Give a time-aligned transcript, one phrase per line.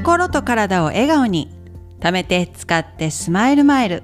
[0.00, 1.50] 心と体を笑顔に
[2.00, 4.02] 貯めて使ってスマイルマイル。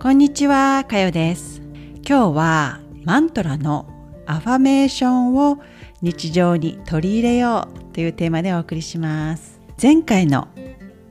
[0.00, 1.60] こんにちはかよです。
[2.08, 3.86] 今日はマントラの
[4.24, 5.58] アファメーションを
[6.00, 9.60] 日常に取り入れようというテーマでお送りします。
[9.80, 10.48] 前回の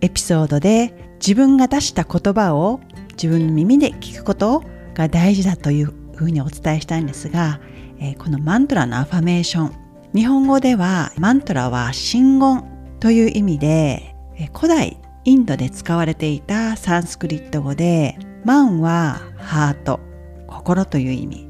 [0.02, 2.80] エピソードで自分が出した言葉を
[3.12, 4.64] 自分の耳で聞くこと
[4.96, 7.60] が大事だというふうにお伝えしたいんですが、
[8.00, 9.72] え、このマントラのアファメーション。
[10.16, 12.64] 日本語ではマントラは真言
[13.00, 14.15] という意味で
[14.54, 20.00] 古代インドで使われていたサンスクリット語でマンはハート
[20.48, 21.48] 心という意味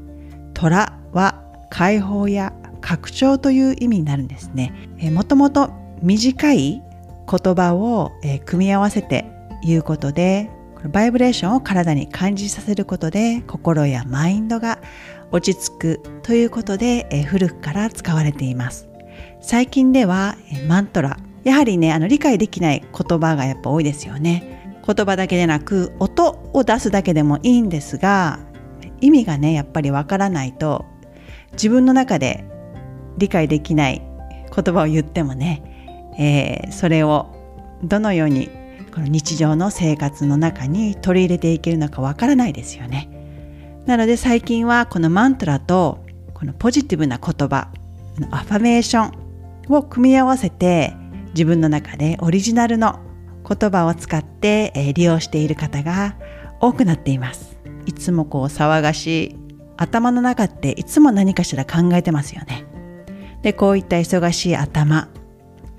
[0.54, 4.72] トラは解放や拡張という意味になるんですね
[5.12, 5.70] もともと
[6.02, 6.82] 短い
[7.28, 8.12] 言葉を
[8.44, 9.26] 組み合わせて
[9.62, 10.50] 言うことで
[10.88, 14.78] バイブレーションを体に感じさせることで心やマインドが
[15.32, 18.88] 落ち着くということで、古くから使われています。
[19.40, 20.36] 最近では、
[20.68, 24.74] マントラ、やはりね、あの理解できない言葉がやっぱ多いですよね。
[24.84, 28.40] 言葉だけでなく音を出すだけでもいいんですが
[29.00, 30.84] 意味がねやっぱりわからないと
[31.52, 32.44] 自分の中で
[33.16, 34.02] 理解できない
[34.54, 37.32] 言葉を言ってもね、えー、それを
[37.84, 38.48] どのように
[38.92, 43.08] この日常の生活の中に取り入れていけるのかわからないですよね。
[43.86, 47.68] なので最近はこのマントラとこのポジティブな言葉
[48.32, 50.96] アファメーションを組み合わせて
[51.36, 52.98] 自分の中でオリジナルの
[53.46, 56.16] 言葉を使って利用している方が
[56.60, 57.58] 多くなっています。
[57.84, 59.36] いつもこう騒がしい
[59.76, 62.64] 頭の中っていつも何かしら考えてますよね。
[63.42, 65.10] でこういった忙しい頭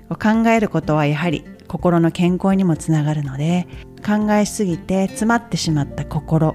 [0.08, 3.66] を考えることはやはり心の健康にもつながるので
[4.06, 6.54] 考えすぎて詰まってしまった心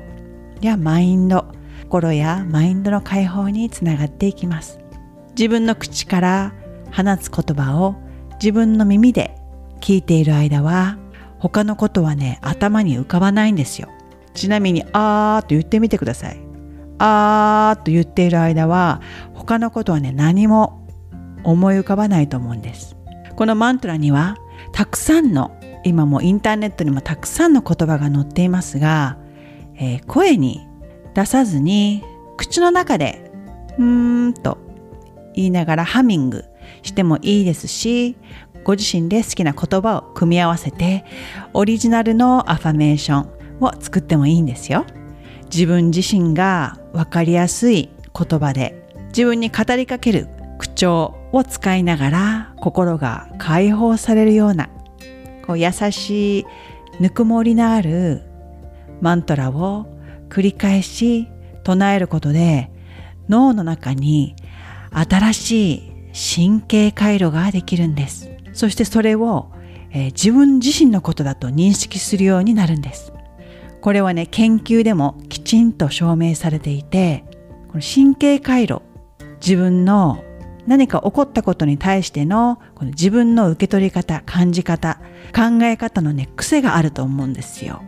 [0.62, 1.52] やマインド
[1.84, 4.80] 心やマインドの解放につながっていきます
[5.38, 6.54] 自分の口から
[6.92, 7.96] 放つ言葉を
[8.44, 9.38] 自分の耳で
[9.80, 10.98] 聞いている間は
[11.40, 13.88] 他のことはね頭に浮かばないんですよ。
[14.34, 16.40] ちなみにあーと言ってみてください。
[17.00, 19.02] あーと言っている間は
[19.34, 20.86] 他のことはね何も
[21.46, 22.98] 思い浮かばないと思うんです。
[23.38, 24.36] このマントラには
[24.74, 29.18] たくさんの今もインターネットにもたくさんの言葉が載っていますが
[29.76, 30.68] えー、声に
[31.14, 32.04] 出さずに
[32.38, 33.32] 口の中で
[33.78, 34.58] うーんと
[35.34, 36.46] 言いながらハミング
[36.84, 38.16] してもいいですし
[38.64, 41.04] ご自身で好きな言葉を組み合わせて
[41.54, 43.30] オリジナルのアファメーション
[43.60, 44.86] を作ってもいいんですよ。
[45.46, 50.28] 自分自身が分かりやすい言葉で自分に語りかける
[50.58, 54.70] 口調を使いながら心が解放されるような
[55.46, 56.46] こう優しい
[57.00, 58.24] ぬくもりのある
[59.02, 59.86] マントラを
[60.30, 61.28] 繰り返し
[61.64, 62.72] 唱えることで
[63.30, 64.36] 脳の中に
[64.92, 68.30] 新しい神経回路ができるんです。
[68.54, 69.52] そしてそれを、
[69.92, 73.12] えー、自分自身のことだと認識するようになるんです。
[73.82, 77.26] これはね、研究でもきちんと証明されていて、
[77.68, 78.82] この神経回路、
[79.42, 80.24] 自分の
[80.68, 85.02] 何か起こったことに対してのこの自分の受け取り方、感じ方、
[85.36, 87.82] 考え方のね、癖があると思うんですよ。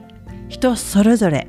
[0.50, 1.48] 人それぞれ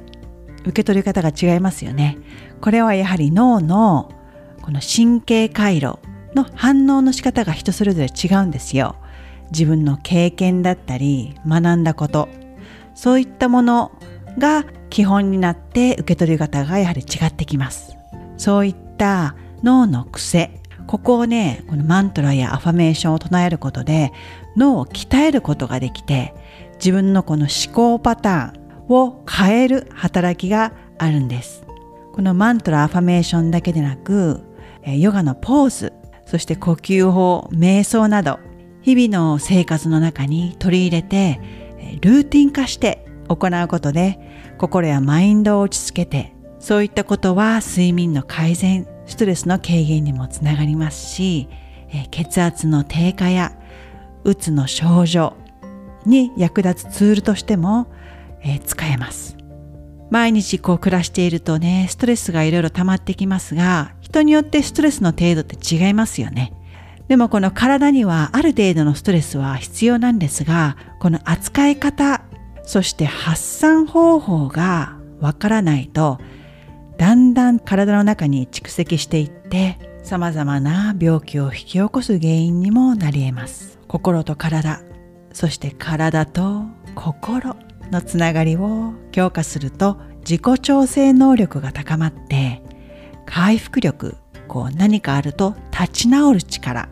[0.60, 2.18] 受け取り方が違いますよね。
[2.60, 4.12] これはやはり脳の
[4.62, 5.98] この神経回路
[6.36, 8.94] の反応の仕方が人それぞれ違うんですよ。
[9.50, 12.28] 自分の経験だったり学んだこと
[12.94, 13.92] そういったもの
[14.38, 17.96] が基本になって受け取り方がやはり違ってきます。
[18.36, 24.12] そういった脳の癖ここをねこのマントラやアファメーションを唱えることで
[24.56, 26.34] 脳を鍛えることができて
[26.74, 31.64] 自分のこの思考パターンを変える働きがあるんです。
[32.12, 34.40] このマントラアファメーションだけでなく、
[34.86, 35.92] ヨガのポーズ、
[36.26, 38.38] そして呼吸法、瞑想など、
[38.82, 41.40] 日々の生活の中に取り入れて、
[42.00, 44.18] ルーティン化して行うことで、
[44.58, 51.48] 心やマインドを落ち着けて、そういったことは睡眠の改善、ストレスの軽減にもつながりますし、
[52.10, 53.52] 血圧の低下や
[54.24, 55.34] うつの症状
[56.04, 57.86] に役立つツールとしても
[58.46, 59.36] え、使えます。
[60.10, 66.52] 毎日こう暮らしているとね、ストレスがいろいろ溜まってきますが、人によってストレスの程度って違いますよね。
[67.08, 72.22] でもこの体にはある程度のストレスは必要なんですが、この扱い方、
[72.64, 76.18] そして発散方法がわからないと、
[76.98, 83.78] だんだん体の中に蓄積していって、様々な病気を引き起こす原因にもなり得ます。
[83.86, 84.80] 心と体、
[85.32, 86.64] そして体と
[86.94, 87.56] 心。
[87.90, 92.62] のつながりを強化すると自己調整能力が高まって
[93.26, 94.16] 回復力
[94.48, 96.88] こう何かあると立ち直る力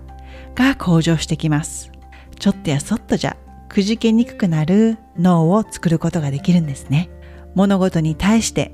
[0.54, 1.90] が向上してきます
[2.38, 3.36] ちょっとやそっとじゃ
[3.68, 7.10] くじけにくくなる脳を作ることができるんですね。
[7.56, 8.72] 物事に対して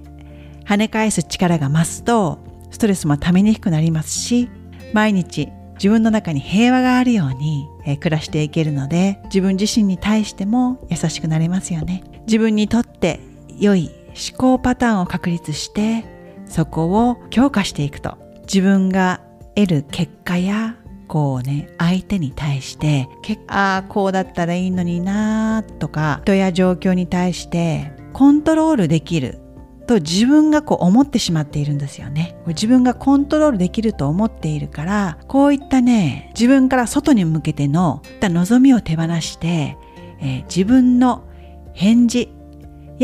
[0.67, 2.39] 跳ね返す力が増すと
[2.71, 4.49] ストレスもためにくくなりますし
[4.93, 13.21] 毎日自分の中に平和があるように、え、暮らしていけるので自分自身に対しても優しくなれますよね自分にとって
[13.59, 16.05] 良い思考パターンを確立して
[16.51, 19.21] そこを強化していくと自分が
[19.55, 20.77] 得る結果や
[21.07, 23.09] こうね相手に対して
[23.47, 29.39] ああこうだったらいいのになとか人や状況に対してコントロールできる
[29.87, 32.37] と自分がこう思ってしまっているんですよね。
[32.47, 39.77] 自分がコントロールできると思っているから、こういったね、自分から外に向けての望みを手放して、
[40.21, 41.25] えー、自分の
[41.73, 42.33] 返事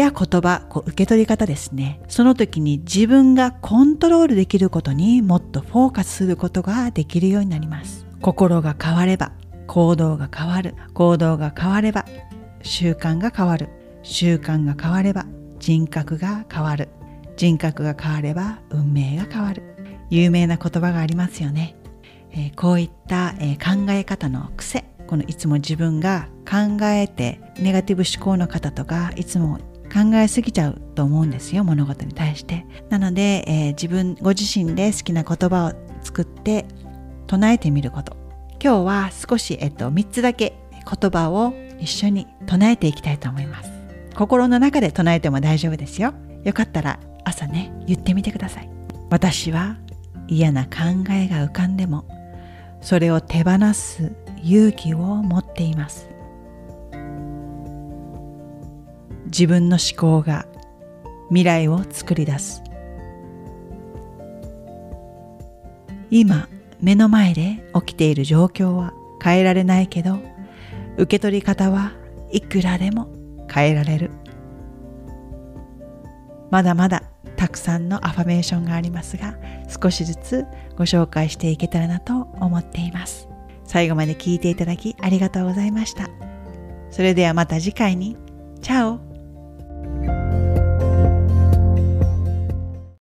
[0.00, 2.00] や言葉、こう受け取り方ですね。
[2.08, 8.06] その時に自分がコントロールできることにもっとフォーカスすることができるようになります。
[8.20, 9.32] 心が変われば
[9.66, 10.74] 行動が変わる。
[10.94, 12.04] 行動が変われば
[12.62, 13.68] 習慣が変わる。
[14.06, 15.26] 習慣が変われば
[15.58, 16.88] 人格が変わる
[17.36, 19.62] 人格が変われば運命が変わる
[20.10, 21.76] 有名な言葉がありますよね、
[22.30, 29.58] えー、こういった、えー、考え方の癖このいつも自分が考えてネガティブ思考の方とかいつも
[29.96, 32.66] 考えすぎちゃうと思うんですよ物事に対して。
[32.90, 35.72] なので、えー、自分ご自身で好きな言葉を
[36.02, 36.66] 作って
[37.26, 38.14] 唱えてみること。
[38.62, 43.70] 今日は少し、えっと、3つだけ言葉を一緒に唱えていきたいと思います。
[44.14, 46.12] 心の中で唱えても大丈夫ですよ。
[46.44, 48.70] よかったら朝ね言ってみてください。
[49.08, 49.78] 私は
[50.28, 50.70] 嫌な考
[51.10, 52.04] えが浮かんでも
[52.80, 56.08] それを手放す勇気を持っています
[59.38, 60.46] 自分の思考が
[61.28, 62.62] 未来を作り出す。
[66.10, 66.48] 今
[66.80, 70.18] 目の前で起きている状況は変えられないけど
[70.96, 71.92] 受け取り方は
[72.32, 73.08] いくらでも
[73.52, 74.10] 変えられる。
[76.50, 77.02] まだまだ
[77.36, 79.36] たくさんのアファメーションがありますが
[79.68, 80.46] 少しずつ
[80.78, 83.28] ご紹介していけたらなと思っています。
[83.64, 86.08] 最後まで聞いていただきありがとうございました。
[86.90, 88.16] それではまた次回に。
[88.62, 89.15] チャオ。
[89.86, 90.15] Bye.